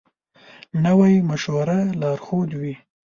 [0.83, 2.73] نوی مشوره لارښود وي